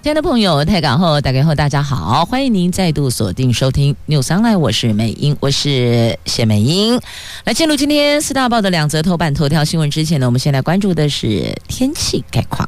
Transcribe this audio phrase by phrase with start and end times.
[0.00, 7.00] 亲爱的朋友，太港后打开后，大家好，欢迎您再度锁定收听 News Online，我是美英，我是谢美英。
[7.44, 12.66] 来进入今天四大报的两则头版头条新闻之前呢，我们先来关注的是天气概况。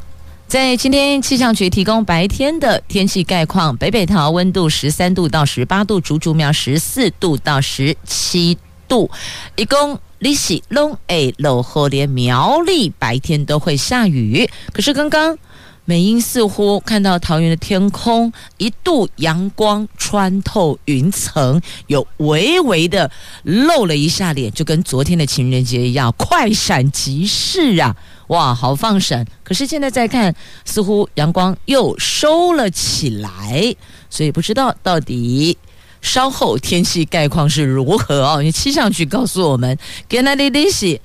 [0.49, 8.59] 在今天气象局提供白天的天气概况，北北桃温度十三度到十八度，竹竹苗十四度到十七
[8.89, 9.09] 度，
[9.55, 15.39] 一共利息龙诶，落后连苗栗白天都会下雨，可是刚刚。
[15.85, 23.11] 美英似乎看到桃园的天空一度阳光穿透云层，有微微的
[23.43, 27.97] 露了一下脸，就跟昨天的情人节一样，快闪即逝啊！
[28.29, 29.27] 哇，好放闪！
[29.43, 30.33] 可是现在再看，
[30.65, 33.75] 似乎阳光又收了起来，
[34.09, 35.59] 所以不知道到底
[36.01, 38.41] 稍后天气概况是如何哦。
[38.41, 39.77] 你气象局告诉我们，
[40.09, 41.01] 给那里利息。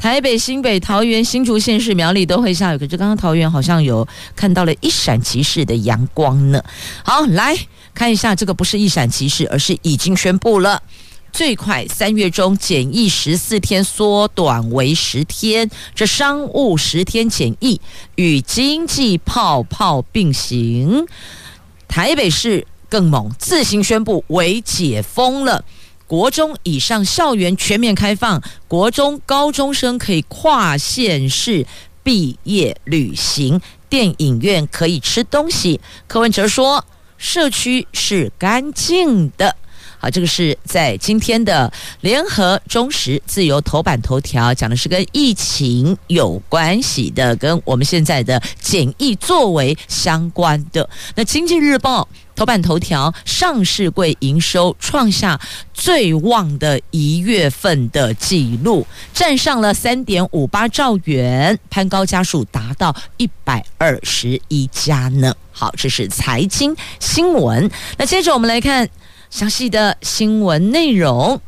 [0.00, 6.64] 台北、新北、桃园、新竹县市、苗栗都会下雨，可是刚刚桃园好像有看到了一闪即逝的阳光呢。
[7.04, 7.54] 好，来
[7.92, 10.82] 看一下，这个不是一闪即逝，而是已经宣布了，
[11.34, 17.78] 最快三月中检疫十四天缩短为十天，这商务十天检疫
[18.14, 21.04] 与经济泡泡并行。
[21.86, 25.62] 台北市更猛，自行宣布为解封了。
[26.10, 31.64] 国中以上校园全面开放，国中高中生可以跨县市
[32.02, 35.80] 毕业旅行，电影院可以吃东西。
[36.08, 36.84] 柯文哲说，
[37.16, 39.54] 社区是干净的。
[40.00, 50.90] 好，这个是在今天的联合、中时、自由头版头条讲的是跟疫情有关系的，跟我们现在的检疫作为相关的。
[51.14, 52.08] 那经济日报
[52.40, 55.38] 头版头条，上市柜营收创下
[55.74, 65.34] 最旺的一月份的记录，站上了三点五八兆元，攀高家数达到一百二十一家呢。
[65.52, 67.70] 好，这是财经新闻。
[67.98, 68.88] 那接着我们来看。
[69.28, 71.40] 详细的新闻内容，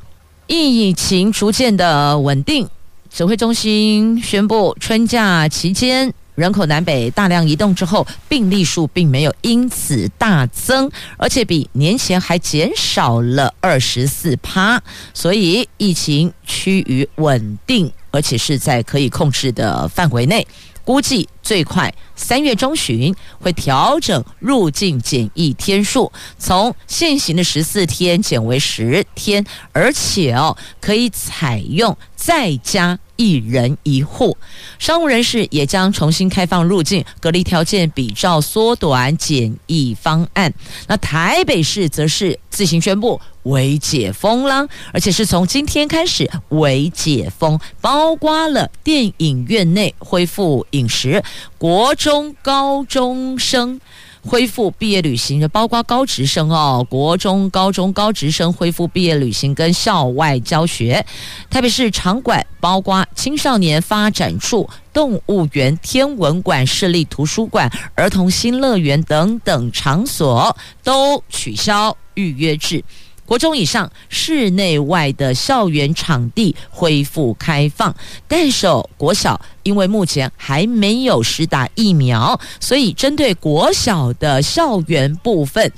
[0.46, 2.68] 疫情逐渐的稳定。
[3.12, 14.82] 指挥中心宣布，春假期间人口南北大量移动之后，病例数并没有因此大增，而且比年前还减少了二十四趴，
[15.12, 20.46] 所以疫情趋于稳定，而且是在可以控制的范围内。
[20.84, 34.36] 估计最快三月中旬会调整入境检疫天数，从现行的十四天减为十天，而且哦可以采用在家一人一户。
[34.78, 40.52] 商务人士也将重新开放入境，隔离条件比照缩短检疫方案。
[40.86, 43.20] 那台北市则是自行宣布。
[43.44, 51.22] 为解封啦，而且是从今天开始为解封，包括了电影院内恢复饮食，
[51.58, 53.80] 国中高中生
[54.24, 61.04] 恢复毕业旅行，包括高职生哦，国中、高中、高职生恢复毕业旅行跟校外教学。
[61.50, 72.84] 特别是场馆，包括青少年发展处、动物园、天文馆、市立图书馆、儿童新乐园等等场所都取消预约制。
[73.24, 77.94] 国中以上室内外的校园场地恢复开放，
[78.28, 78.66] 但是
[78.96, 85.72] 国小因为目前还没有施打疫苗，所以针对国小的校园部分，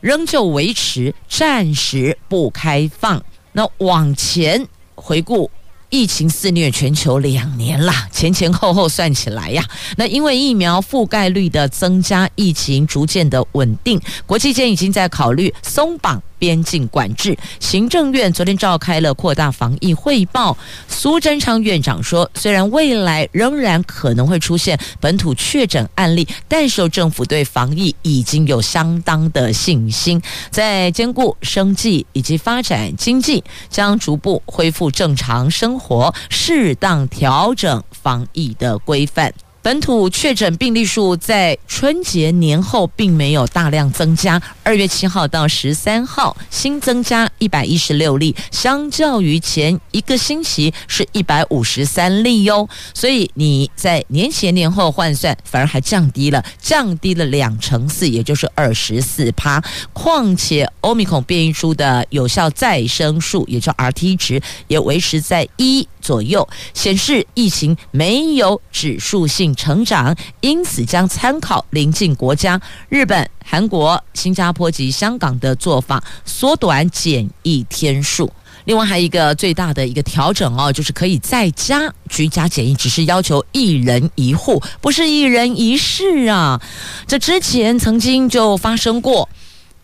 [0.00, 3.22] 仍旧维持暂时不开放。
[3.52, 5.50] 那往前回顾。
[5.90, 9.64] 疫情肆虐全球两年啦，前前后后算起来呀，
[9.96, 17.34] 那因为疫苗覆盖率的增加，疫情逐渐的稳定，国际间已经在考虑松绑边境管制。
[17.58, 20.54] 行政院昨天召开了扩大防疫汇报，
[20.88, 30.20] 苏贞昌院长说，虽然未来仍然可能会出现本土确诊案例，但是政府对防疫已经有相当的信心，
[30.50, 36.14] 在兼顾生计以及发展经济，将逐步恢复正常生活。
[36.28, 39.32] 适当调整防疫的规范。
[39.64, 52.68] 本土确诊病例数在春节年后并没有大量增加，二月七号到十三号新增加一百一十六例，相较于前一个星期是一百五十三例哟。
[52.92, 59.64] 所以你在年前年后换算，反而还降低了，降低了两成四，也就是二十四趴。
[59.94, 78.30] 况且欧米孔变异株的有效再生数，也叫 RT 值，也维持在一左右，显示疫情没有指数性成长，因此将参考邻近国家日本、韩国、新加坡及香港的做法，缩短检疫天数。
[78.64, 86.60] 另外还有一个最大的一个调整哦，就是可以在家居家检疫，只是要求一人一户，不是一人一室啊。
[87.06, 89.28] 这之前曾经就发生过，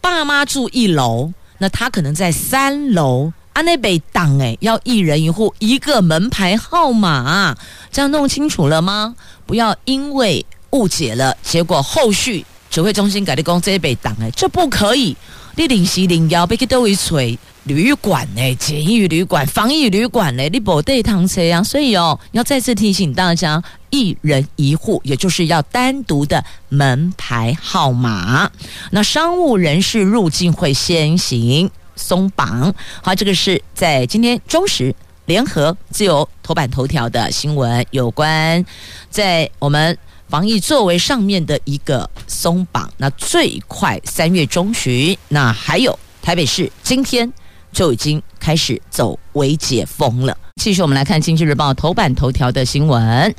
[0.00, 3.32] 爸妈住一楼，那他可能在三楼。
[3.52, 7.58] 安内被挡诶，要一人一户一个门牌号码，
[7.90, 9.16] 这样弄清楚了吗？
[9.50, 15.16] 不要因为误解了，结果后续指挥中心改的工这一北党诶，这不可以。
[15.56, 21.64] 你临时领要被去都会吹旅馆诶，检疫旅馆、防疫旅馆诶，你不得趟车啊。
[21.64, 23.60] 所以哦，要再次提醒大家，
[23.90, 28.48] 一人一户，也就是要单独的门牌号码。
[28.92, 31.68] 那商务人士入境会先行。
[31.96, 32.72] 松绑，
[33.02, 34.94] 好，这个是在今天中时
[35.30, 38.64] 联合自由头版头条的新闻，有关
[39.10, 39.96] 在我们
[40.28, 42.92] 防疫作为上面的一个松绑。
[42.96, 47.32] 那最快三月中旬，那还有台北市今天
[47.70, 50.36] 就已经开始走微解封了。
[50.60, 53.32] 继续，我们来看经济日报头版头条的新闻。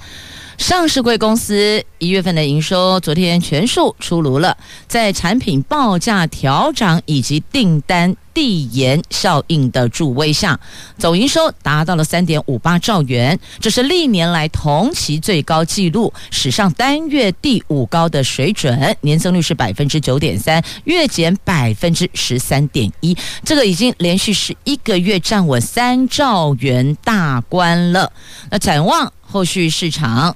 [0.57, 4.55] 上市贵公司一月份的营收昨天全数出炉了，
[4.87, 10.59] 在产品报价调涨以及订单递延效应的助威下，
[10.99, 28.11] 总营收达到了三点五八兆元，这是历年来同期最高纪录，史上单月第五高的水准，年增率是百分之九点三，月减百分之十三点一，这个已经连续十一个个月占我三兆元大关了。
[28.49, 30.35] 那展望后续市场。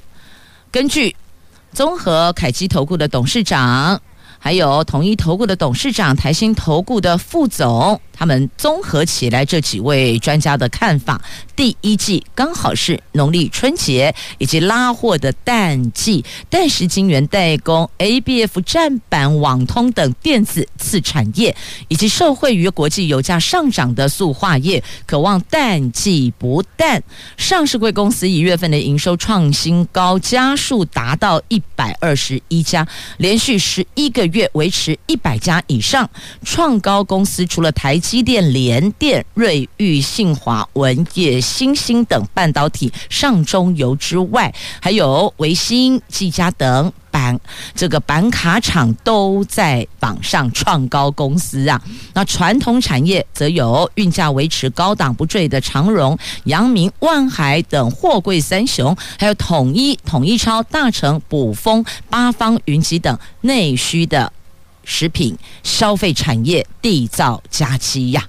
[0.72, 1.13] 根据
[1.74, 4.02] 综合凯基投顾的董事长，
[4.40, 8.00] 还有统一投顾的董事长、台新投顾的副总。
[8.17, 11.21] 他们综合起来这几位专家的看法，
[11.53, 21.53] 第一季刚好是农历春节以及拉货的淡季，但是金圆代工、ABF 栈板、网通等电子次产业，
[21.89, 27.03] 以及受惠于国际油价上涨的塑化业，可望淡季不淡。
[27.35, 32.88] 上市贵公司一月份的营收创新高，家数达到一百二十一家，
[33.18, 36.09] 连续十一个月维持一百家以上，
[36.45, 38.00] 创高公司除了台。
[38.06, 47.40] 机电、联电、瑞昱、信华、文业、欣兴等半导体上中游之外，还有维新、技嘉等板
[47.74, 51.81] 这个板卡厂都在榜上创高公司啊。
[52.13, 64.31] 那传统产业则有运价维持高档不坠的长荣、阳明、万海等货柜三雄，还有统一、统一超、大成、卜蜂、八方云集等内需的。
[64.85, 68.23] 食品消费产业缔造佳绩呀，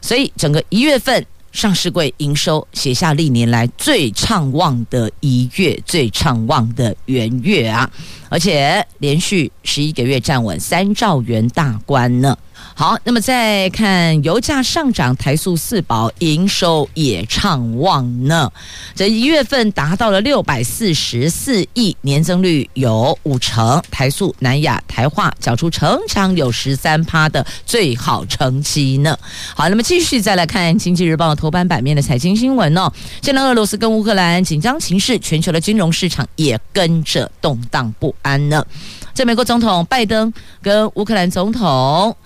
[0.00, 7.90] 所以整个一月份上市柜营收写下历年来最畅旺的一月，最畅旺的元月啊，
[8.28, 12.36] 而且连续十一个月站稳三兆元大关呢。
[12.76, 18.50] 好，那么再看油价上涨，台塑四宝营收也畅旺呢。
[18.96, 23.80] 这一月份达到了六百四十四亿，年增率有五成。
[23.92, 29.16] 台塑、南亚、台化缴出成长有十三趴的最好成绩呢。
[29.54, 32.92] 好，那么继续再来看《经济日报》头版版面的财经新闻哦。
[33.22, 38.66] 现在俄罗斯跟乌克兰紧张情势，全球的金融市场也跟着动荡不安呢。
[39.12, 42.16] 在美国总统拜登跟乌克兰总统。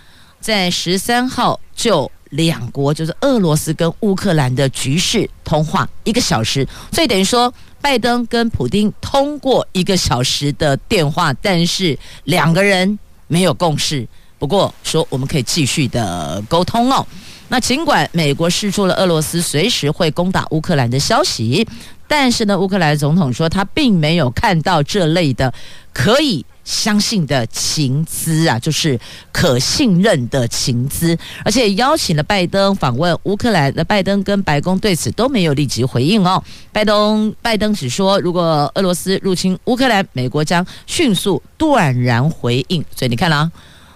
[0.40, 14.06] 在十三号，就两国就是俄罗斯跟乌克兰的局势通话一个小时，所以等于说拜登跟普丁通过一个小时的电话，但是两个人没有共识。
[14.38, 17.04] 不过说我们可以继续的沟通哦。
[17.48, 21.66] 那尽管美国释出了俄罗斯随时会攻打乌克兰的消息，
[22.06, 25.52] 但是呢，乌克兰总统说他并没有看到这类的
[25.92, 26.44] 可以。
[26.68, 29.00] 相信的情资啊，就是
[29.32, 33.72] 可信任的情资，而且邀请了拜登访问乌克兰。
[33.74, 36.42] 那拜登跟白宫对此都没有立即回应哦。
[36.70, 42.84] 拜登拜登只说，如果俄罗斯入侵乌克兰，美国将迅速断然回应。
[42.94, 43.50] 所以你看啦，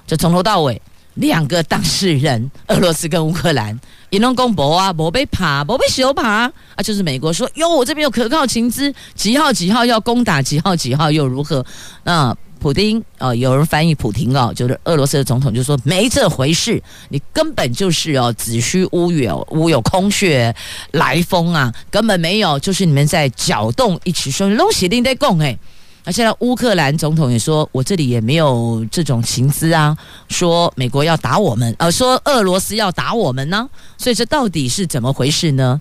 [0.06, 0.80] 就从头到尾
[1.16, 11.62] 两个当事人，俄罗斯跟乌克兰，一弄公博啊，博被爬，博被修爬啊，就是美国说哟，我这边有可靠情资，几号几号要攻打，几号几号又如何？
[12.04, 20.54] 那普丁、呃，有人翻译普丁啊，就是俄罗斯的总统就说没这回事，你根本就是哦子虚乌有，乌有空穴
[20.92, 25.58] 来风啊，根本没有，就是你们在搅动一池水，东西定得供哎。
[26.04, 29.96] 那现在乌克兰总统也说，我这里也没有这种情资啊，
[30.28, 35.80] 说美国要打我们，呃，说俄罗斯要打我们呢，所以这到底是怎么回事呢？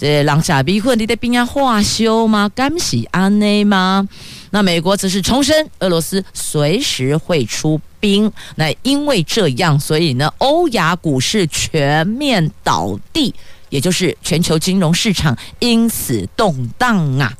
[0.00, 2.48] 这狼下逼困，你的兵要化休吗？
[2.54, 4.08] 干喜安内吗？
[4.48, 8.32] 那美国则是重申，俄罗斯随时会出兵。
[8.54, 13.34] 那因为这样，所以呢，欧亚股市全面倒地，
[13.68, 17.36] 也就是全球金融市场因此动荡啊。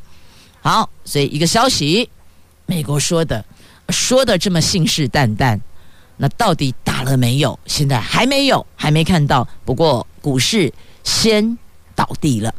[0.61, 2.11] 好，所以一个消息，
[2.67, 3.43] 美国说的，
[3.89, 5.59] 说的这么信誓旦旦，
[6.19, 7.59] 那到底打了没有？
[7.65, 9.49] 现在还没有，还没看到。
[9.65, 10.71] 不过股市
[11.03, 11.57] 先
[12.01, 12.55] 倒地了。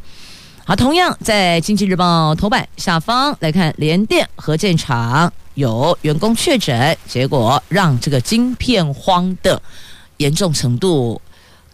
[0.63, 9.59] 好，同样在《经济日报》头版下方来看，联电合建厂有员工确诊，结果让这个晶片荒的
[10.17, 11.19] 严重程度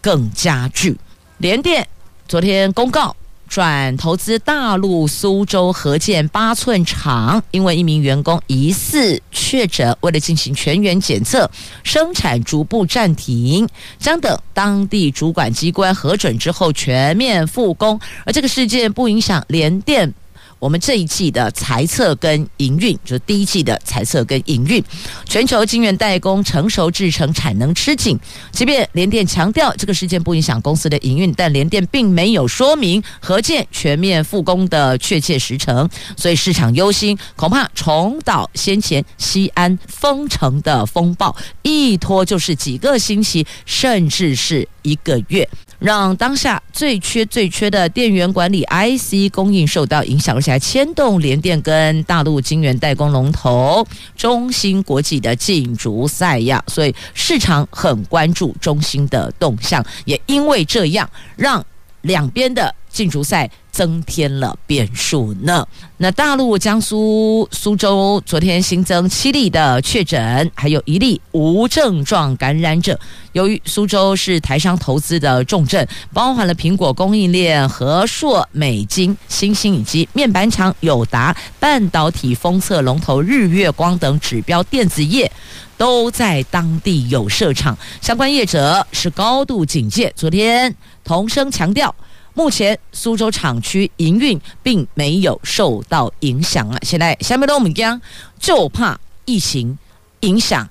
[0.00, 0.96] 更加剧。
[1.36, 1.86] 联电
[2.26, 3.14] 昨天公告。
[3.48, 11.50] 转投资大陆苏州合建八寸厂，因为一名员工疑似确诊，为了进行全员检测，
[11.82, 13.66] 生产逐步暂停，
[13.98, 17.98] 将等当地主管机关核准之后全面复工。
[18.24, 20.12] 而这个事件不影响联电。
[20.58, 24.82] 我们这一季的财测跟营运，就是第一季的财测跟营运，
[25.24, 28.18] 全球晶圆代工成熟制程产能吃紧。
[28.50, 45.48] 即便联电强调这个事件不影响公司的营运，但联电并没有说明何建全面复工的确切时程，所以市场忧心，恐怕重蹈先前西安封城的风暴，一拖就是几个星期，甚至是一个月。
[45.78, 61.64] 让当下最缺最缺的电源管理 IC 供应受到影响，而且还牵动联电跟大陆晶圆代工龙头中芯国际的竞逐赛呀，所以市场很关注中芯的动向，也因为这样让
[62.02, 65.66] 两边的竞逐赛增添了变数呢。
[65.98, 72.98] 那大陆江苏苏州昨天新增七例的确诊，还有一例无症状感染者。
[73.32, 85.30] 由于苏州是台商投资的重镇，包含了苹果供应链、和硕、美晶、欣兴以及面板厂友达、半导体封测龙头日月光等指标电子业，
[85.76, 90.12] 都在当地有设厂，相关业者是高度警戒。
[90.16, 90.74] 昨天
[91.08, 91.92] 同声强调。
[92.34, 96.78] 目前苏州厂区营运并没有受到影响啊！
[96.82, 98.00] 现在下面的我们讲，
[98.38, 99.76] 就怕疫情
[100.20, 100.68] 影响，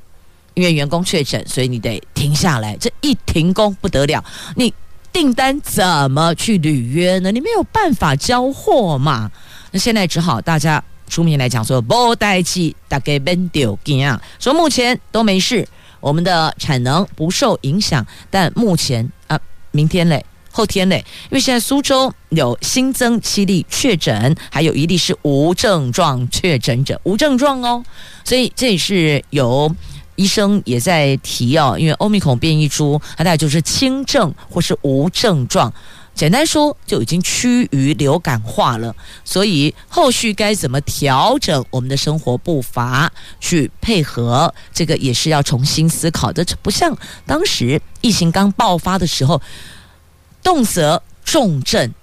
[0.53, 2.77] 因为员工确诊，所以你得停下来。
[2.77, 4.23] 这一停工不得了，
[4.55, 4.73] 你
[5.11, 7.33] 订单怎么去履约呢？
[7.33, 9.29] 你没有办法交货嘛？
[9.71, 14.21] 那现在只好大家出面来讲说，不待气，大概别丢惊啊！
[14.39, 15.67] 说目前都没事，
[15.99, 19.11] 我们的产能不受影响，但目前，
[19.71, 20.25] 明天嘞。
[20.49, 27.83] 后天嘞，因为现在苏州有新增七例确诊，还有一例是无症状确诊者，无症状哦，
[28.23, 29.71] 所以这也是有
[30.15, 35.71] 医生也在提哦，因为欧米孔变异株，它大概就是轻症或是无症状，
[36.17, 38.93] 简单说就已经趋于流感化了，
[39.23, 43.09] 所以后续该怎么调整我们的生活步伐
[43.39, 49.41] 去配合，这个也是要重新思考的，这不像当时疫情刚爆发的时候。
[50.43, 51.93] 动辄重症，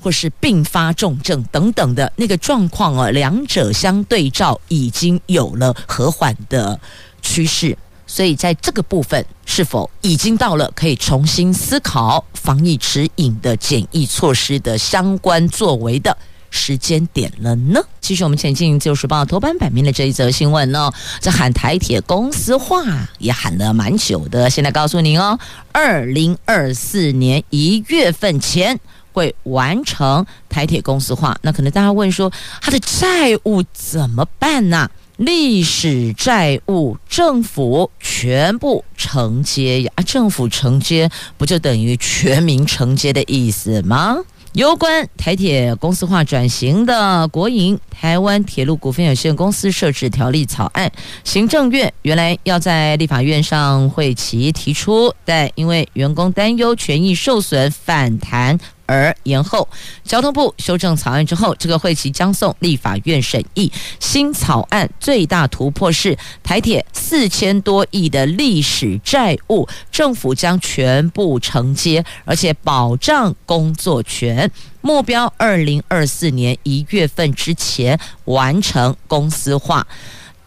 [0.00, 6.80] 或是并发重症等等的那个状况啊，两者相对照已经有了和缓的
[7.20, 7.78] 趋势，
[8.12, 16.14] 所以在这个部分是否已经到了可以重新思考防疫指引的检疫措施的相关作为的
[16.50, 17.80] 时间点了呢？
[18.02, 20.92] 继续我们前进，《自由时报》头版版面的这一则新闻呢，
[21.22, 22.84] 这喊台铁公司化
[23.18, 24.50] 也喊了蛮久的。
[24.50, 25.38] 现在告诉您哦，
[25.72, 28.78] 二零二四年一月份前
[29.14, 31.34] 会完成台铁公司化。
[31.40, 34.90] 那可能大家问说，他的债务怎么办呢？
[35.16, 39.92] 历史债务政府全部承接呀？
[40.06, 44.16] 政府承接不就等于全民承接的意思吗？
[44.54, 50.92] 有关台铁公司化转型的国营台湾铁路股份有限公司设置条例草案，
[51.24, 58.58] 行政院原来要在立法院上会期提出，但因为员工担忧权益受损反弹
[58.92, 59.66] 而延后。
[60.04, 63.72] 交通部修正草案之后，这个会期将送立法院审议。
[63.98, 74.50] 新草案最大突破是台铁四千多亿的历史债务，政府将全部承接，而且保障工作权。
[74.82, 79.86] 目标二零二四年一月份之前完成公司化。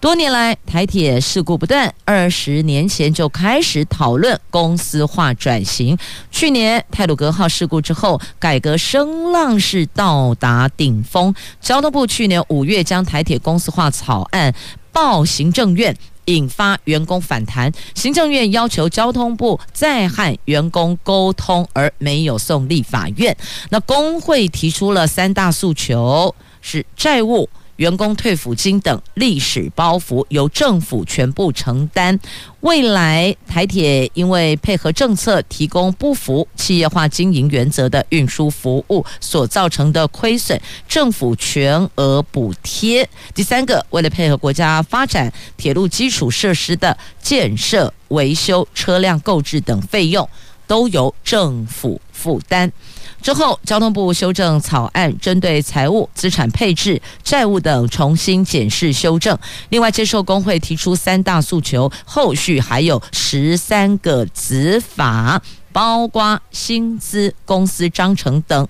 [0.05, 5.97] 多年来，台铁事故不断，二十年前就开始讨论公司化转型。
[6.29, 11.33] 去年泰鲁格号事故之后，改革声浪是到达顶峰。
[11.59, 14.53] 交通部去年五月将台铁公司化草案
[14.91, 17.71] 报行政院，引发员工反弹。
[17.95, 23.35] 行政院要求交通部再和员工沟通，而没有送立法院。
[23.71, 27.49] 那工会提出了三大诉求：是债务。
[27.77, 32.19] 员工退抚金等历史包袱由政府全部承担。
[32.61, 43.07] 未来台铁因为配合政策提供不符企业化经营原则的运输服务所造成的亏损，政府全额补贴。
[43.35, 50.27] 第三个，为了配合国家发展铁路基础设施的建设、维修、车辆购置等费用，
[50.67, 52.71] 都由政府负担。
[53.21, 59.35] 之后，交通部修正草案，针对财务、资产配置、债务等重新检视修正。
[59.69, 65.41] 另外，接受工会提出三大诉求，后续还有十三个子法，
[65.71, 68.67] 包括薪资、公司章程等，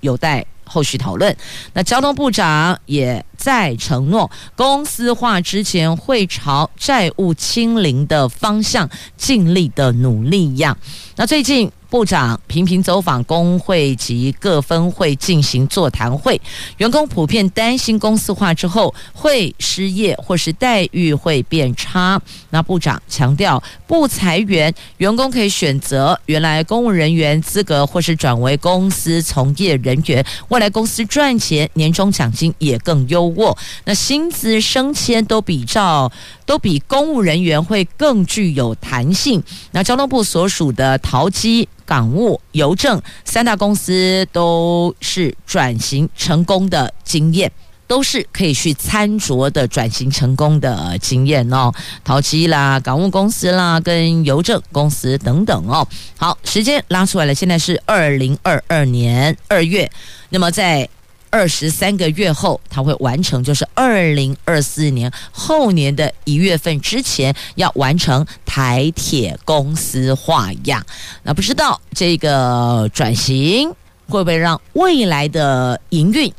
[0.00, 1.36] 有待后续讨论。
[1.72, 10.76] 那交通部长也在承诺，公司化之前会朝债务清零的方向尽力的努力一样。
[11.16, 11.70] 那最近。
[11.94, 16.40] 部长频频走访工会及各分会进行座谈会，
[16.78, 22.20] 员工普遍担心公司化之后会失业或是待遇会变差。
[22.50, 30.26] 那部长强调，不裁员，员工可以选择原来公务人员资格或是转为公司从业人员。
[30.48, 36.10] 未来公司赚钱，年终奖金也更优渥，那薪资升迁都比照
[36.44, 39.40] 都比公务人员会更具有弹性。
[39.70, 41.68] 那交通部所属的桃机。
[41.84, 47.50] 港务、邮政三大公司都是转型成功的经验，
[47.86, 51.72] 都是可以去参酌的转型成功的经验哦。
[52.02, 55.86] 淘机啦、港务公司啦、跟邮政公司等等哦。
[56.16, 59.90] 好，时间拉出来了，现在是二零二二年二月，
[60.30, 60.88] 那么在。
[61.34, 70.80] 二十三个月后，他会完成，就是二零二四年后年的一月份之前要完成台铁公司化呀。
[71.24, 73.68] 那不知道这个转型
[74.06, 76.32] 会不会让未来的营运、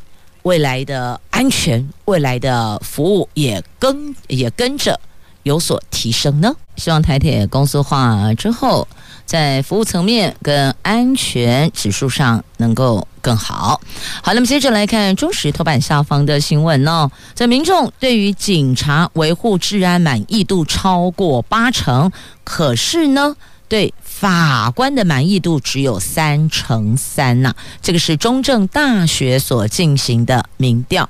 [0.43, 4.97] 未来的安全、未来的服务也跟也跟着
[5.43, 6.55] 有所提升呢？
[6.77, 8.87] 希望台铁公司化之后，
[9.25, 13.07] 在服务层面跟安全指数上能够。
[13.25, 13.81] 更好，
[14.21, 17.09] 好，那么接着来看中石头版下方的新闻呢。
[17.33, 22.11] 在民众对于警察维护治安满意度超过八成，
[22.43, 23.35] 可是呢，
[23.67, 23.91] 对
[24.25, 27.53] 法官的满意度只有三成三呐。
[27.79, 31.07] 这个是中正大学所进行的民调。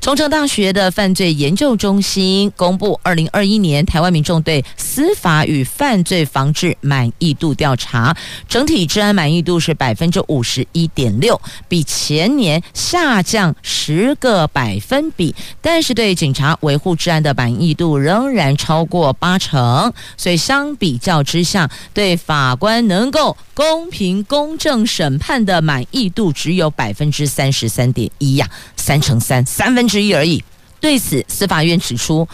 [0.00, 8.16] 中正大学的犯罪研究中心公布，二零二一年台湾民众对司法与犯罪防治满意度调查，
[8.48, 15.34] 整体治安满意度是百分之五十一点六，比前年下降十个百分比。
[15.60, 30.04] 但是对警察维护治安的满意度仍然超过八成，所以相比较之下，对法官能够公平公正审判的满意度只有百分之三十三点一呀，三乘三，三分之。
[30.04, 30.44] 一而已。
[30.80, 32.28] 对此，司法院指出，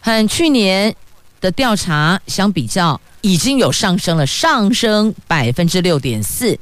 [0.00, 0.94] 和去年
[1.40, 6.58] 的调查相比较，已经有上升了，上升百分之六点四，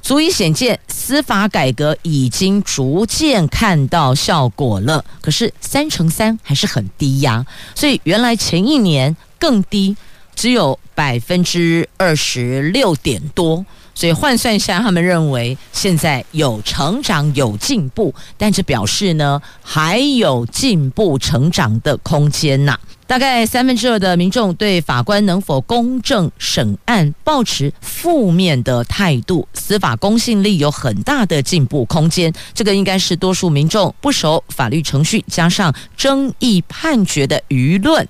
[0.00, 5.04] 足以显见司法改革已经逐渐看到效果了。
[5.20, 9.96] 可是三乘三还是很低呀，所以原来前一年更低，
[10.40, 13.62] 只有百分之二十六点多。
[13.94, 22.78] 所以换算一下，他们认为现在有成长、有进步，但是表示呢，还有进步、成长的空间呐。
[23.06, 32.32] 大概三分之二的民众对法官能否公正审案抱持负面的态度，司法公信力有很大的进步空间。
[32.54, 38.08] 这个应该是多数民众不守法律程序，加上争议判决的舆论，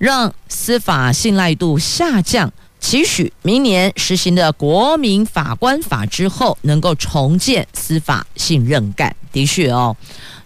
[0.00, 2.50] 让司法信赖度下降。
[2.78, 9.14] 期许明年实行的国民法官法之后，能够重建司法信任感。
[9.30, 9.94] 的确哦，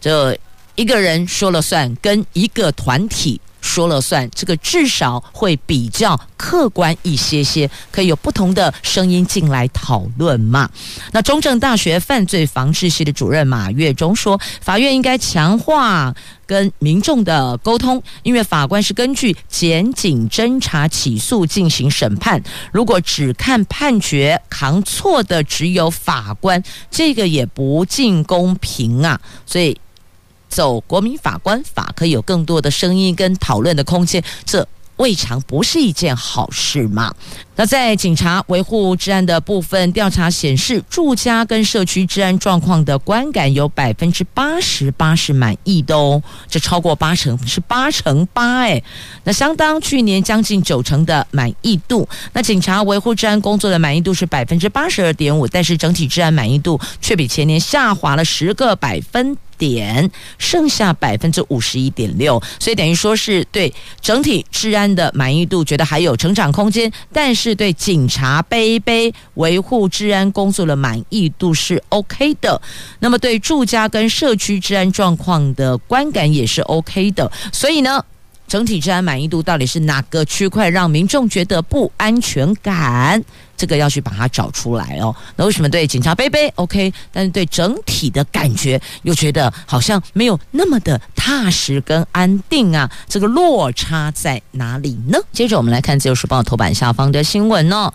[0.00, 0.36] 这
[0.74, 10.68] 一个人说了算，跟一个团体说了算，这个至少会比较客观一些些，可以有不同的声音进来讨论嘛。
[11.12, 16.14] 那中正大学犯罪防治系的主任马跃中说，法院应该强化
[16.46, 29.76] 跟民众的沟通，因为法官是根据检警侦查起诉进行审判，如果只看判决，扛错的只有法官，这个也不尽公平啊，所以。
[30.54, 34.64] 走国民法官法，可以有更多的声音跟讨论的空间，这
[34.98, 37.12] 未尝不是一件好事嘛。
[37.56, 48.82] 那在警察维护治安的部分，调查显示，住家跟社区治安状况的观感有百分之八十八是满意的哦，这超过八成，是八成八哎，
[49.22, 52.08] 那相当去年将近九成的满意度。
[52.32, 72.60] 那警察维护治安工作的满意度是百分之八十二点五，但是整体治安满意度却比前年下滑了十个百分点，剩下百分之五十一点六，所以等于说是对整体治安的满意度觉得还有成长空间，但是对警察杯杯维护治安工作的满意度是 OK 的。
[73.00, 78.04] 那么对住家跟社区治安状况的观感也是 OK 的，所以呢。
[78.46, 83.24] 整体治安满意度到底是哪个区块让民众觉得不安全感？
[83.56, 85.14] 这个要去把它找出来哦。
[85.36, 92.90] 那为什么对警察杯杯 OK，但是对整体的感觉又觉得好像没有那么的踏实跟安定啊？
[93.08, 95.18] 这个落差在哪里呢？
[95.32, 97.92] 接着我们来看《自由时报》头版下方的新闻哦。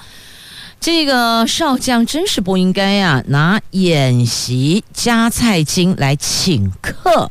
[0.81, 7.29] 这个少将真是不应该啊，拿演习加菜金来请客。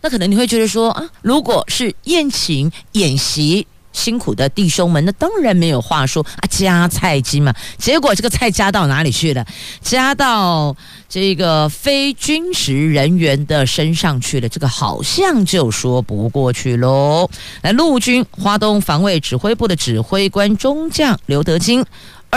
[0.00, 7.52] 那可能你会觉得说啊，如果是宴请演习辛苦的弟兄们，那当然没有话说啊，加菜金嘛。
[7.78, 9.44] 结果这个菜加到哪里去了？
[9.80, 10.76] 加到
[11.08, 17.28] 这个非军事人员的身上去了，这个好像就说不过去喽。
[17.62, 21.84] 来，陆军华东防卫指挥部的指挥官中将刘德金。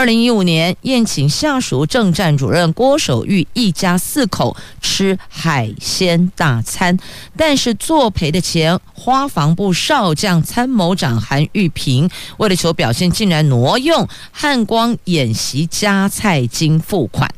[0.00, 6.98] 二零一五年宴请下属政战主任郭守玉一家四口吃海鲜大餐，
[7.36, 12.08] 但是作赔的钱，花防部少将参谋长韩玉平
[12.38, 17.30] 为了求表现，竟然挪用汉光演习加菜金付款。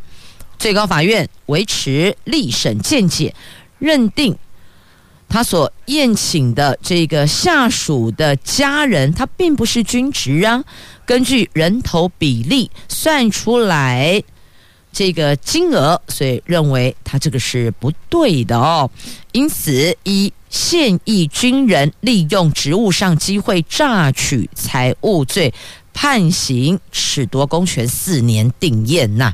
[0.57, 3.35] 最高法院维持立审见解，
[3.81, 4.39] 认定。
[5.33, 10.63] 他所宴请的这个下属的家人，他并不是军职啊。
[11.07, 14.23] 根据人头比例算出来
[14.93, 18.91] 这个金额，所以认为他这个是不对的哦。
[19.33, 25.55] 因此，以现役军人利用职务上机会诈取财物罪，
[25.95, 29.33] 判刑褫夺公权四年定谳呐。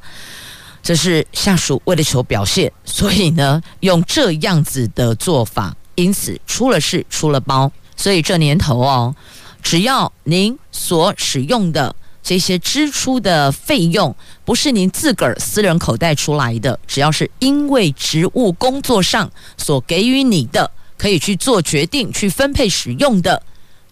[0.80, 5.74] 这是下属为了求表现，所以呢，用这样子的做法。
[5.98, 9.12] 因此出了事，出了包，所以这年头哦，
[9.60, 23.42] 只要您所使用的这些支出的费用不是您自个儿私人口袋出来的，只要是因为职务工作上所给予你的，可以去做决定、去分配使用的，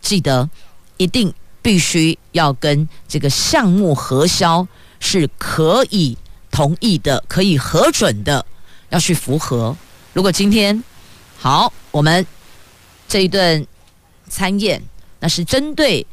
[0.01, 0.49] 记得
[0.99, 4.65] 一定必须要跟这个项目核销
[5.01, 6.17] 是可以
[6.53, 8.47] 同意的、可以核准的，
[8.91, 9.77] 要去符合。
[10.13, 10.85] 如果今天
[11.37, 11.73] 好。
[11.97, 12.27] 我们
[13.09, 13.67] 这一顿
[14.29, 14.83] 餐宴，
[15.19, 16.07] 那是针对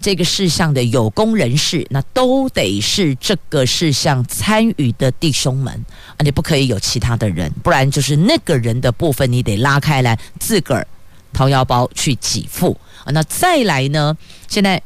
[0.00, 5.72] 这个事项的有功人士，那都得是这个事项参与的弟兄们
[6.16, 10.84] 啊，你不可以有其他的人，不然就是那个人的部分你得拉开来，自个儿
[11.32, 13.12] 掏腰包去给付啊。
[13.12, 14.82] 那再来呢，现在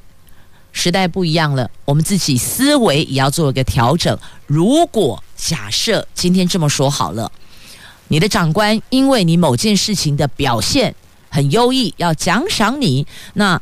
[0.70, 4.18] 时代不一样了，我们自己思维也要做一个调整。
[4.46, 7.32] 如果假设今天这么说好了。
[8.10, 10.92] 你的长官因为你某件事情的表现
[11.28, 13.60] 很优异，要奖赏你，那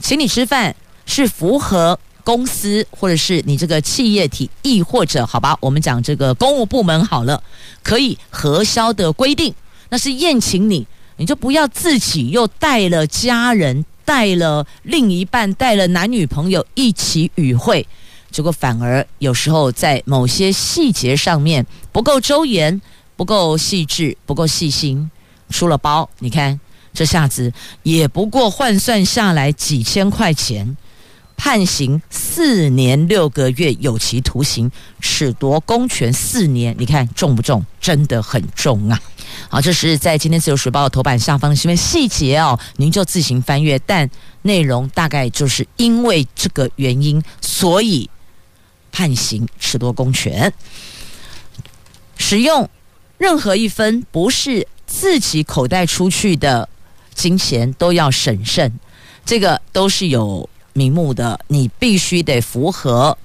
[0.00, 7.42] 请你吃饭是符合公司或者是你这个企业体，亦或者好吧，我们讲这个公务部门好了，
[7.82, 9.54] 可以核销的规定，
[9.90, 10.86] 那是宴请你，
[11.18, 17.86] 你就不要自己又带了家人、带了另一半、带了男女朋友一起与会，
[18.30, 22.80] 结果反而有时候在某些细节上面不够周延。
[23.20, 25.10] 不够细致，不够细心，
[25.50, 26.08] 出了包。
[26.20, 26.58] 你看
[26.94, 27.52] 这下子
[27.82, 30.74] 也不过换算下来几千块钱，
[31.36, 36.74] 判刑四年六个月有期徒刑，褫夺公权四年。
[36.78, 37.62] 你看重不重？
[37.78, 38.98] 真的很重啊！
[39.50, 43.78] 好，这是在今天自由时报头版下方的新闻细节哦，您就自行翻阅。
[43.80, 44.08] 但
[44.40, 48.08] 内容大概就是因为这个原因，所以
[48.90, 50.50] 判刑褫夺公权，
[52.16, 52.66] 使用。
[53.20, 56.66] 任何一分不是自己口袋出去的
[57.14, 58.72] 金钱都要审慎，
[59.26, 63.18] 这个都是有名目的，你必须得符合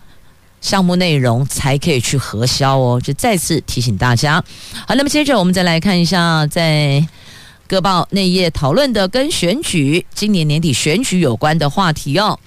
[0.60, 3.00] 项目内容才可以去核销哦。
[3.02, 4.44] 就再次提醒大家。
[4.86, 7.08] 好，那么接着我们再来看一下，在
[7.66, 12.38] 各报内页讨论的跟选举今年年底选举有关的话题哦。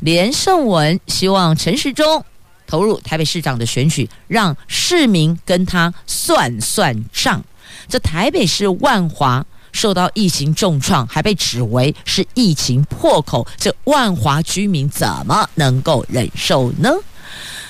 [0.00, 2.24] 连胜文希望陈时中
[2.66, 7.42] 投入台北市长的选举，让市民跟他算算账。
[7.88, 16.90] 这台北市万华受到疫情重创，还被指为是疫情破口，这万华居民怎么能够忍受呢？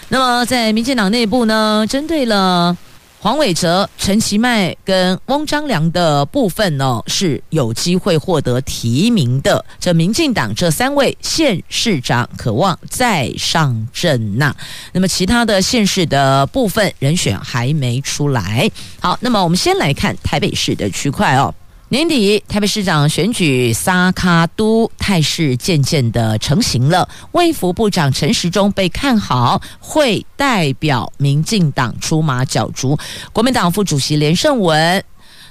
[0.08, 2.76] 那么在民进党内部呢，针对了。
[3.24, 9.64] 黄伟哲、陈其迈跟翁章良的部分呢，是有机会获得提名的。
[9.80, 14.54] 这民进党这三位县市长渴望再上阵呐。
[14.92, 18.70] 那么其他的县市的部分人选还没出来。
[19.00, 21.54] 好，那么我们先来看台北市的区块哦。
[21.94, 32.98] 年底台北市长选举萨卡都态势渐渐的成型了，卫福部长陈时中被看好会代表民进党出马角逐。
[33.32, 35.04] 国民党副主席连胜文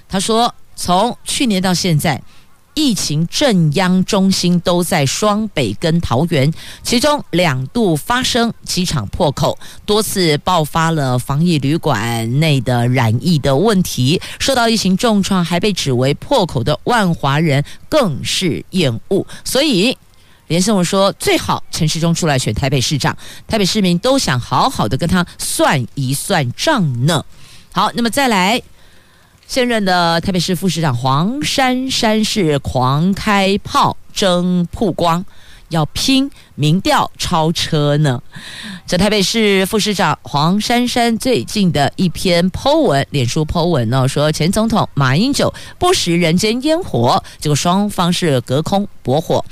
[0.09, 2.21] 他说，从去年到现在。
[2.73, 19.25] 疫情正央中心都在双北跟桃园，其中两度发生机场破口，多次爆发了防疫旅馆内的染疫的问题，受到疫情重创，还被指为破口的万华人更是厌恶。
[19.43, 19.97] 所以
[20.47, 23.15] 连胜文说，最好陈世忠出来选台北市长，
[23.47, 27.23] 台北市民都想好好的跟他算一算账呢。
[27.71, 28.61] 好，那么再来。
[29.47, 35.23] 现任的台北市副市长黄珊珊是狂开炮争曝光，
[35.69, 38.21] 要拼民调超车呢。
[38.87, 49.43] 这台北市副市长黄珊珊最近的一篇 po 文，脸书 po 文呢，说前总统马英九不食人间烟火，结果双方是隔空驳火。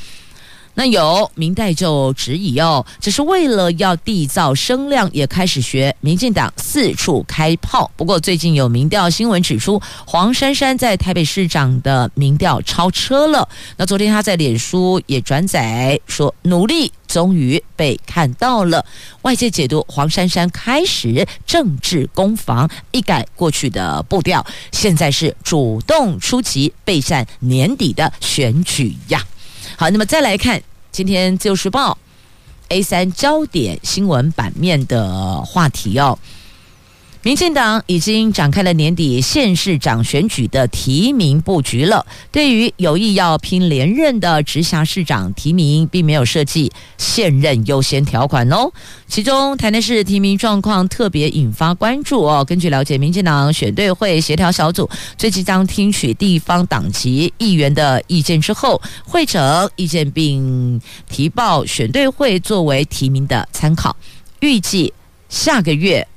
[0.74, 7.90] 那有明代就质疑哦，只是为了要缔造声量，也开始学民进党四处开炮。
[7.96, 13.48] 不过最近有民调新闻指出，黄珊珊在台北市长的民调超车了。
[13.78, 18.86] 那昨天他在脸书也转载说，努力终于被看到了。
[19.24, 29.22] 外界解读黄珊珊开始政治攻防，一改过去的步调，现在是主动出击备战年底的选举呀。
[29.82, 31.94] 好，那么再来看今天《自由时报》
[32.68, 36.20] A 三焦点新闻版面的话题哦。
[37.24, 42.04] 民进党已经展开了年底县市长选举的提名布局了。
[42.32, 48.72] 对于有意要拼连任的直辖市长提名，并没有设计现任优先条款哦。
[49.08, 52.44] 其中台南市提名状况特别引发关注哦。
[52.44, 63.96] 根据了解，民进党选对会协调小组最即将听取地方党籍议员的意见之后，会整意见并提报选对会作为提名的参考。
[64.40, 64.92] 预计
[65.30, 66.08] 下个月。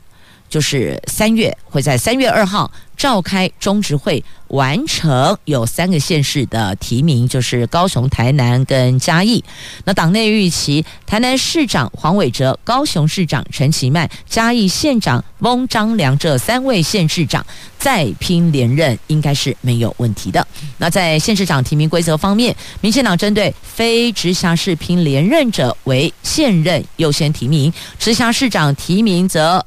[0.55, 9.43] 就是三月会在三月二号召开中执会，完成有三个县市的提名，就是高雄、台南跟嘉义。
[9.85, 17.45] 那党内预期，台南市长黄伟哲、高雄市长陈其迈、嘉义县长翁章梁这三位县市长
[17.77, 20.47] 再拼连任，应该是没有问题的。
[20.79, 29.67] 那在县市长提名规则方面，民进党针对非直辖市拼连任者为现任优先提名，直辖市长提名则。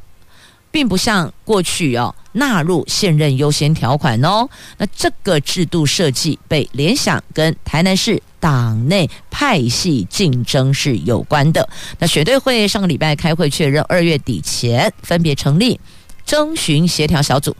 [0.78, 4.48] 并不像过去哦，纳入现任优先条款哦。
[4.78, 11.68] 那这个制度设计被联想跟台南市党内派系竞争是有关的。
[11.98, 15.80] 那选对会上个礼拜开会确认，二月底前分别成立
[16.28, 17.58] 征询协调小组。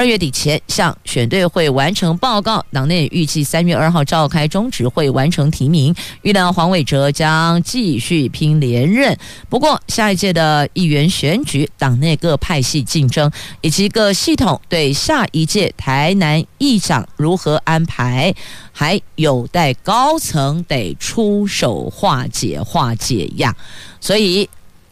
[0.00, 5.94] 二月底前向选对会完成报告，党内预计三月二号召开中执会完成提名。
[6.22, 9.14] 预料黄伟哲将继续拼连任。
[9.50, 18.34] 不过下一届的议员选举，党内各派系竞争以及各系统对下一届台南议长如何安排，
[18.72, 23.54] 还有待高层得出手化解化解呀。
[24.00, 24.48] 所以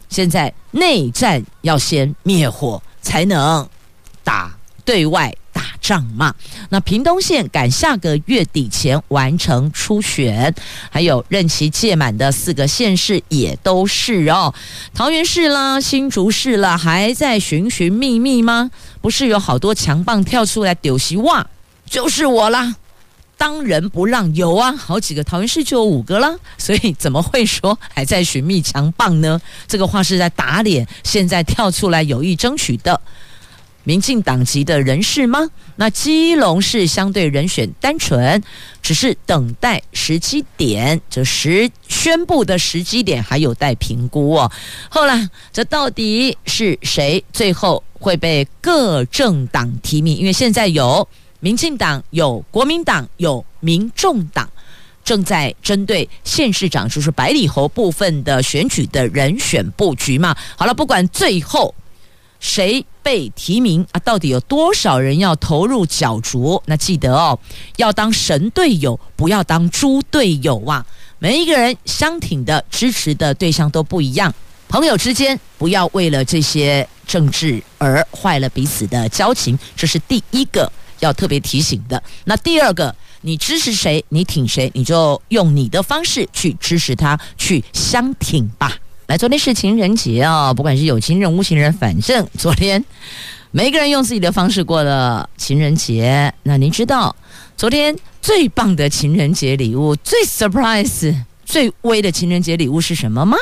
[0.07, 3.67] 现在内战要先灭火，才能
[4.23, 4.58] 打。
[4.89, 6.33] 对外打仗嘛，
[6.69, 10.51] 那屏东县赶下个月底前完成初选，
[10.89, 14.51] 还有任期届满的四个县市也都是哦。
[14.95, 18.71] 桃园市啦、新竹市啦，还在寻寻觅觅吗？
[18.99, 21.47] 不是有好多强棒跳出来丢希望，
[21.85, 22.75] 就是我啦。
[23.37, 29.39] 当仁不让有啊，好几个桃园市就有五个啦，所以怎么会说还在寻觅强棒呢？
[29.67, 32.99] 这个话是在打脸，现在跳出来有意争取的。
[33.85, 35.49] 民进党籍的人士吗？
[35.77, 38.43] 那基隆市相对人选单纯，
[38.81, 44.51] 只是等待时机点，这时宣布的时机点还有待评估哦。
[44.89, 50.15] 后来，这到底是谁最后会被各政党提名？
[50.17, 51.07] 因为现在有
[51.39, 54.47] 民进党、有国民党、有民众党，
[55.03, 60.35] 正在针对县市长，就是百里侯部分的选举的人选布局嘛。
[60.57, 61.73] 好了，不管最后。
[62.41, 63.99] 谁被提名啊？
[64.01, 66.61] 到底有多少人要投入角逐？
[66.67, 67.39] 那记得哦，
[67.77, 70.85] 要当神队友，不要当猪队友啊！
[71.17, 74.31] 每一个人相挺的支持的对象都不一样，
[74.67, 82.03] 朋友之间不要为了这些政治而坏了彼此的交情，这是第一个要特别提醒的。
[82.25, 88.77] 那第二个，你支持谁，你挺谁，你就用你的方式去支持他，去相挺吧。
[89.09, 92.85] 来，昨天是情人节啊、哦，不管是有情人无情人，反正昨天
[93.49, 96.31] 每个人用自己的方式过了情人节。
[96.43, 97.15] 那您知道
[97.57, 103.35] 昨天最棒的情人节礼物、最 surprise、最威的情人节礼物是什么吗？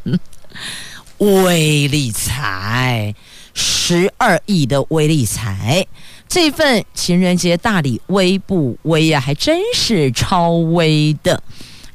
[1.16, 3.14] 威力财，
[3.54, 5.86] 十二亿的威力财，
[6.28, 11.42] 这份情人节大礼威不威呀、还真是超威的。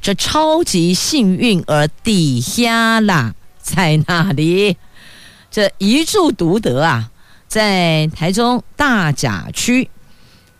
[0.02, 4.76] 这超级幸运儿底下啦， 在哪里？
[5.48, 7.08] 这一注独得啊，
[7.46, 9.88] 在台中大甲区，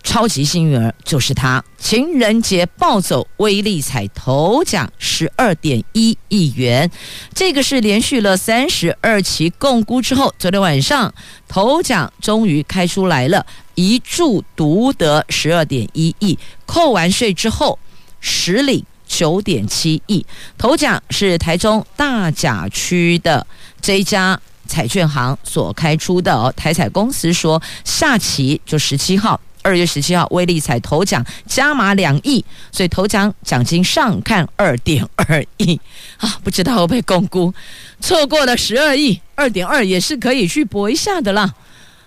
[0.05, 1.65] 超级幸运儿就是他。
[1.77, 6.89] 情人节暴走威力彩头奖十二点一亿元，
[7.35, 11.13] 这个是连续了三十二期共估之后，昨天晚上
[11.49, 17.81] 头奖终于开出来了，一注独得十二点一亿，扣完税之后
[18.21, 18.85] 实领。
[19.13, 20.25] 九点七亿，
[20.57, 23.47] 头奖是台中大甲区的
[23.83, 26.51] 这一家彩券行所开出的哦。
[26.57, 35.79] 台彩公司说，下期就十七号，二月十七号，威力彩头奖加码两亿，所以头奖奖金上看二点二亿
[36.17, 36.39] 啊！
[36.43, 37.53] 不知道会不会公估，
[38.01, 41.55] 错过了十二亿，二点二也是可以去搏一下的啦。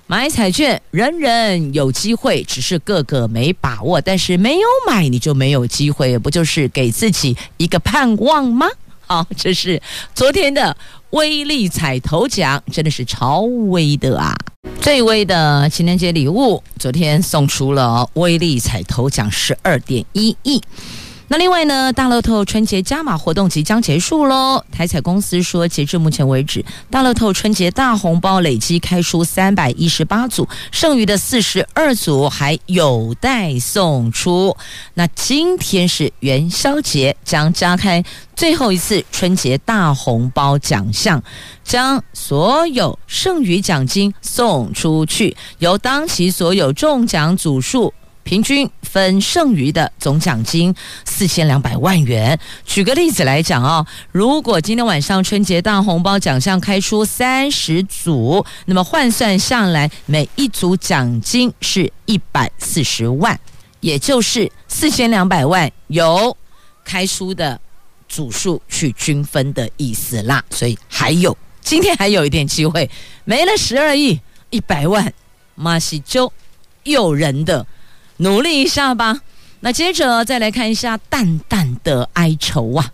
[0.08, 4.00] 买彩券，人人有机会，只是个个没把握。
[4.00, 8.68] 但是没有买，你就没有机会，不就是给自己一个盼望吗？
[9.08, 9.82] 好，这是
[10.14, 10.78] 昨天的
[11.10, 14.36] 威力彩头奖，真的是超威的啊！
[14.80, 20.62] 最威的情人节礼物，昨天送出了威力彩头奖十二点一亿。
[21.28, 24.64] 那另外呢，大乐透春节加码活动即将结束喽。
[24.72, 34.56] 台彩公司说，截至目前为止，大乐透春节大红包累计开出三百一十八组，剩余的四十二组还有待送出。
[34.94, 38.04] 那今天是元宵节，将加开
[38.36, 41.24] 最后一次春节大红包奖项，
[41.64, 47.92] 将所有剩余奖金送出去，由当期所有中奖组数。
[48.26, 50.74] 平均分剩余的总奖金
[51.06, 52.38] 四千两百万元。
[52.66, 63.40] 举个例子来讲啊，如果今天晚上春节大红包奖项开出三十组，那么换算下来，每一组奖金是一百四十万，
[63.80, 66.36] 也就是四千两百万由
[66.84, 67.62] 开出的
[68.10, 70.44] 组数去均分的意思啦。
[70.50, 72.90] 所以还有今天还有一点机会，
[73.24, 75.14] 没了十二亿一百万，
[75.54, 76.34] 马西就
[76.86, 77.64] 诱人的。
[78.18, 79.22] 努力一下吧。
[79.62, 82.92] 那接着再来看一下淡淡的哀愁啊，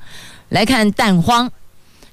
[0.49, 1.51] 来看蛋荒。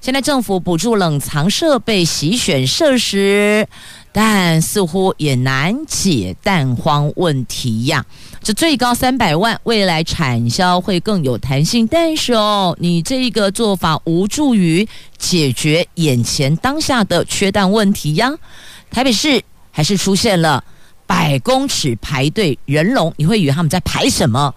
[0.01, 3.67] 现在政府补助冷藏设备、洗选设施，
[4.13, 8.05] 但似乎也难解蛋荒问题呀。
[8.41, 18.33] 这最高三百万，未来产销会更有弹性，但是哦，你这个做法无助于解决眼前当下的缺蛋问题呀。
[18.89, 20.63] 台北市还是出现了。
[21.09, 24.53] 百公尺排队人龙，你会以为他们在排什么？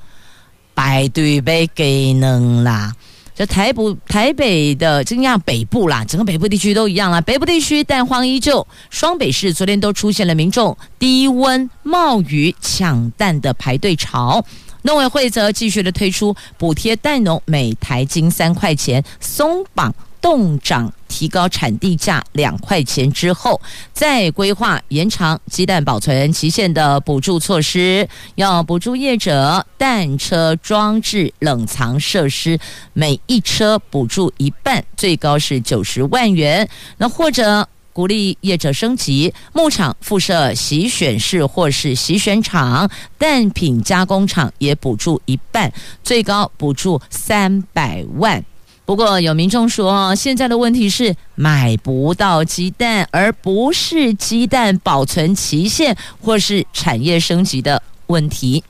[0.74, 2.94] 排队被给弄啦！
[3.34, 7.22] 这台北台北的这样北部啦，整个北部地区都一样啦。
[7.22, 14.44] 北部地区蛋荒依旧，双北市昨天都出现了民众低温冒雨抢蛋的排队潮。
[14.82, 19.94] 农委会则继续的推出补贴蛋农每台斤三块钱，松绑。
[20.22, 23.60] 冻涨提高产地价两块钱之后，
[23.92, 32.58] 再规划延长鸡蛋保存期限的补助措施，要补助业者蛋车装置冷藏设施，
[32.94, 36.66] 每一车补助一半，最高是九十万元。
[36.98, 45.70] 那或者鼓励业者升级牧场附设洗选室或是洗选厂，蛋品加工厂也补助一半，
[46.02, 48.42] 最高补助三百万。
[48.84, 58.62] 不过有民众说，现在的问题是买不到鸡蛋，而不是鸡蛋保存期限或是产业升级的问题。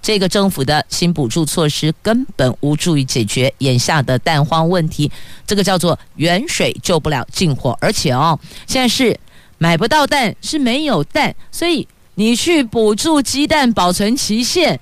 [0.00, 5.10] 这个政府的新补助措施根本无助于解决眼下的蛋荒问题。
[5.44, 8.38] 这个叫做远水救不了近火，而且哦，
[8.68, 9.18] 现在是
[9.58, 14.78] 买不到蛋，是没有蛋，所以你去补助鸡蛋保存期限，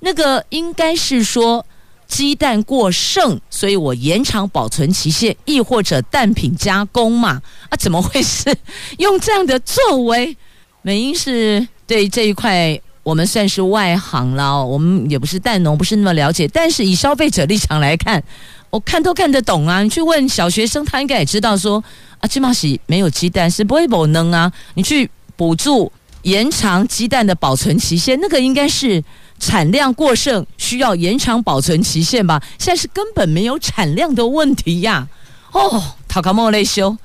[0.00, 1.64] 那个应该是说。
[2.06, 7.42] 鸡蛋过剩，所以我延长保存期限，亦或者蛋品加工嘛？
[7.68, 8.54] 啊，怎么会是
[8.98, 10.36] 用这样的作为？
[10.82, 16.46] 美英是对这一块，我们算是外行了，我们也不是蛋农，不是那么了解。
[16.48, 18.22] 但是以消费者立场来看，
[18.70, 19.82] 我看都看得懂啊。
[19.82, 21.82] 你去问小学生，他应该也知道说
[22.20, 24.52] 啊，起码是没有鸡蛋是不会不能啊。
[24.74, 25.90] 你去补助
[26.22, 29.02] 延长鸡蛋的保存期限，那个应该是。
[29.38, 32.42] 产量过剩需要延长保存期限吧？
[32.58, 35.06] 现在是根本没有产量的问题呀！
[35.52, 36.96] 哦，塔卡莫雷修，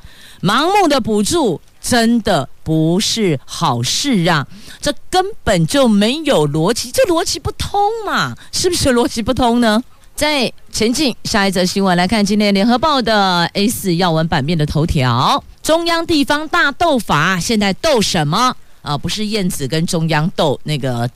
[0.42, 4.48] 盲目的补助真的不是好事啊！
[4.80, 8.36] 这根本就没有逻辑，这逻辑不通嘛？
[8.52, 9.84] 是不是逻辑不通呢？
[10.16, 18.56] 在前进下一则新闻来看，今天联合报的 A 四要闻版面的头条：中央地方大斗法，现在斗什么？
[18.82, 21.10] 啊、不是燕子跟中央斗那个。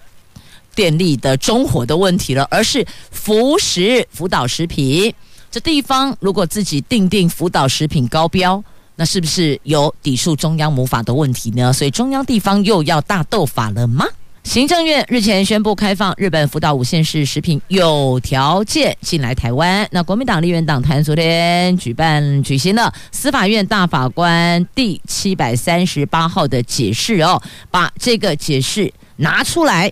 [0.75, 5.13] 电力的中火的问题了，而是福食福岛食品
[5.49, 8.61] 这地方，如果自己定定福岛食品高标，
[8.97, 11.71] 那是不是有抵触中央母法的问题呢？
[11.71, 14.05] 所以中央地方又要大斗法了吗？
[14.43, 19.87] 行政院日前宣布开放日本福岛五县市食品有条件进来台湾。
[19.91, 29.91] 那国民党立院党团昨天举办举行了司法院大法官第七百三十八号的解释哦，把这个解释拿出来。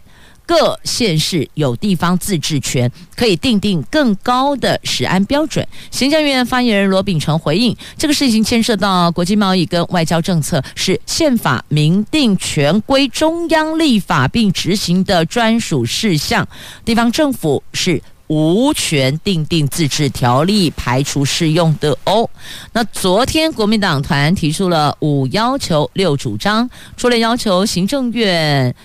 [0.56, 5.68] 各县市有地方自治权，可以订定更高的食安标准。
[5.90, 16.48] 行政院发言人罗秉成回应，这个事情牵涉到国际贸易跟外交政策，是宪法明定权归中央立法并执行的专属事项，
[16.86, 22.30] 地方政府是无权订定自治条例排除适用的哦。
[22.74, 28.76] 那昨天国民党团提出了五要求六主张，除了要求行政院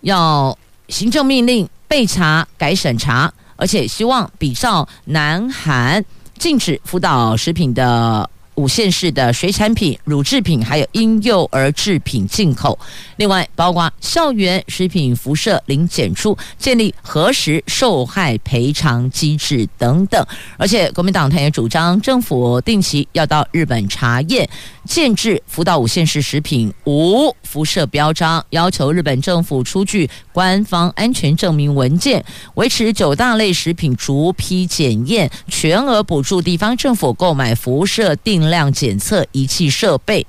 [0.00, 0.56] 要。
[0.90, 6.04] 行政命令被查改审查，而且希望比照南韩
[6.36, 8.28] 禁止福岛食品的。
[8.56, 12.78] 五线市的水产品、乳制品，还有婴幼儿制品进口。
[13.16, 20.22] 另外，包括校园食品辐射零检出，建立核实受害赔偿机制等等。
[20.58, 24.46] 而且，国民党团也主张政府定期要到日本查验，
[24.90, 32.24] 限制福岛五县市食品无辐射标章，要求日本政府出具官方安全证明文件，
[32.54, 40.26] 维持九大类食品逐批检验，全额补助地方政府购买辐射定量检测仪器设备，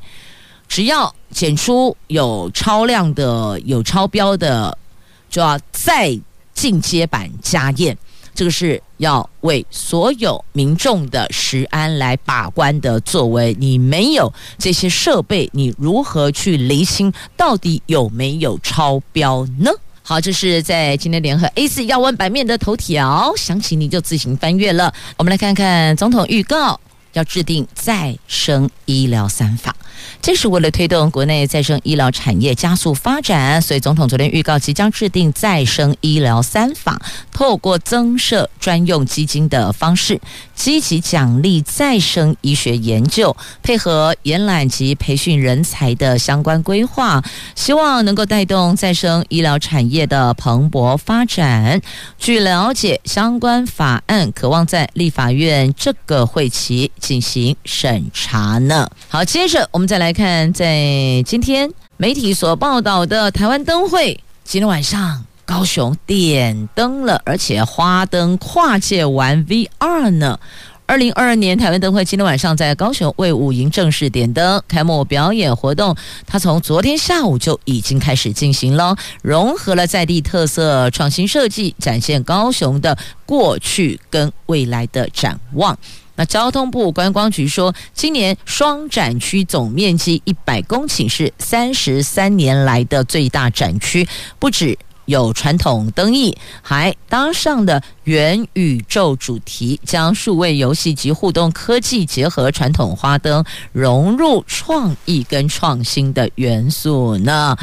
[0.67, 4.77] 只要检出有超量的、有超标的，
[5.27, 6.15] 就要再
[6.53, 7.97] 进阶版加验。
[8.33, 13.55] 这个是要为所有民众的食安来把关的作为。
[13.59, 19.71] 你没有这些设备，你如何去厘清到底有没有超标呢？
[20.03, 24.93] 好，这是在今天联合 A 四要闻版面的头条，详情你就自行翻阅了。
[25.17, 26.79] 我们来看看总统预告。
[27.13, 29.75] 要制定再生医疗三法，
[30.21, 37.01] 这是为了推动国内再生医疗产业加速发展，所以总统昨天预告即将制定再生医疗三法，
[37.31, 40.19] 透过增设专用基金的方式，
[40.55, 47.23] 积极奖励再生医学研究，配合延揽及培训人才的相关规划，
[47.55, 51.81] 希望能够带动再生医疗产业的蓬勃发展。
[52.17, 56.91] 据了解，相关法案可望在立法院这个会期。
[57.01, 58.89] 进行审查呢。
[59.09, 70.39] 好，接着我们再来看，在今天媒体所报道的台湾灯会，今天晚上高雄点灯了，而且花灯跨界玩 VR 呢。
[70.87, 75.95] 二零二二年台湾灯会今天晚上在高雄为五营正式点灯，开幕表演活动，
[76.27, 85.77] 它从昨天下午就已经开始进行了，融合了在地特色、创新设计，展现高雄的过去跟未来的展望。
[86.25, 94.07] 交通部观光局说，今年双展区总面积一百公顷，是三十三年来的最大展区。
[94.39, 103.43] 不止有传统灯艺，还搭上了元宇宙主题，将数位游戏及互动科技结合传统花灯，
[103.73, 107.57] 融入创意跟创新的元素呢。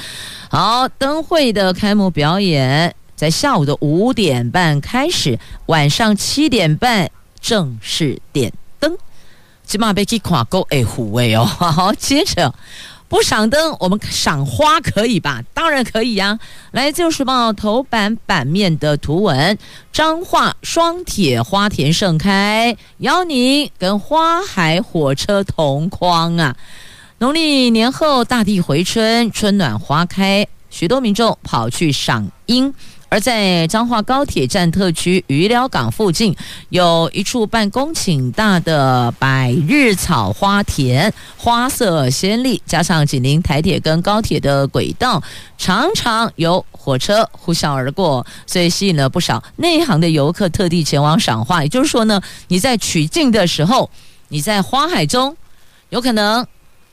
[0.50, 7.10] 好，灯会的开幕表演在下午的五点半开始，晚上七点半。
[7.40, 8.96] 正式点灯，
[9.64, 11.44] 起码被去看够哎虎味哦。
[11.44, 12.54] 好，接着。
[13.10, 15.42] 不赏灯，我们赏花可以吧？
[15.54, 16.40] 当然可以呀、啊！
[16.72, 19.56] 来，《自时报》头版版面的图文：
[19.90, 26.54] 彰化双铁花田盛开，邀您跟花海火车同框啊！
[27.20, 32.74] 农历年后，大地回春，春暖花开，许多民众跑去赏樱。
[33.08, 36.36] 而在彰化高铁站特区鱼寮港附近，
[36.68, 45.22] 有一处半公顷大的百日草花田，花色鲜丽，加上紧邻台铁跟高铁的轨道，
[45.56, 51.62] 常常有火车呼啸而过，所以吸引了不少内行的游客特地前往赏花。
[51.62, 53.90] 也就是说呢，你在取景的时候，
[54.28, 55.36] 你在花海中，
[55.88, 56.46] 有可能。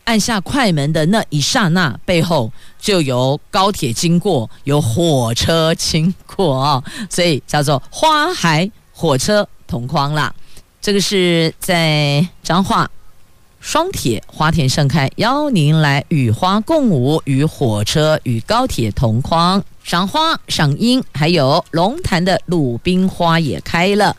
[0.06, 10.34] 按下快门的那一刹那，背后就有高铁经过，有火车经过啊、所以叫做花海火车同框啦。
[10.80, 12.90] 这个是在彰化
[13.60, 24.16] 双铁花田盛开，邀您来与花共舞，与火车与高铁同框赏花赏樱，还有龙潭的鲁冰花也开了。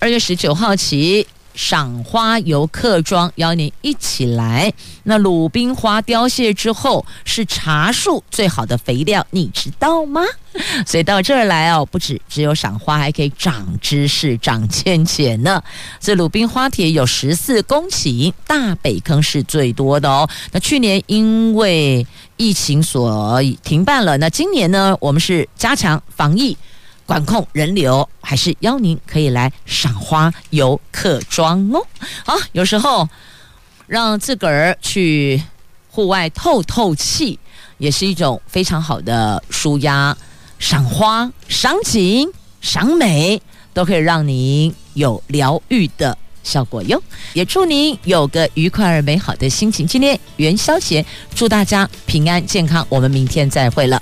[0.00, 1.26] 二月十九号起。
[1.60, 4.72] 赏花游客庄，邀您一起来。
[5.02, 10.22] 那鲁冰花凋谢之后，是茶树最好的肥料，你知道吗？
[10.86, 15.62] 所以到这儿来哦，不止只有赏花，还可以长知识、长见解呢。
[16.00, 20.26] 这鲁冰花田有十四公顷，大北坑是最多的哦。
[20.52, 22.06] 那去年因为
[22.38, 26.56] 疫情所停办了，那今年呢，我们是加强防疫。
[27.10, 31.84] 管控人流，还是邀您可以来赏花游客庄哦。
[32.24, 33.08] 好，有时候
[33.88, 35.42] 让自个儿去
[35.90, 37.36] 户外透透气，
[37.78, 40.16] 也是一种非常好的舒压。
[40.60, 42.30] 赏花、赏景、
[42.60, 43.42] 赏美，
[43.74, 47.02] 都可以让您有疗愈的效果哟。
[47.32, 49.84] 也祝您有个愉快而美好的心情。
[49.84, 51.04] 今天元宵节，
[51.34, 52.86] 祝大家平安健康。
[52.88, 54.00] 我们明天再会了。